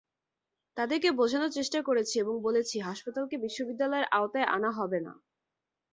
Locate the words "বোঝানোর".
1.11-1.51